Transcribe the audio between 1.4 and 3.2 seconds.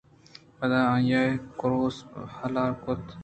کُروس ہِلار کُت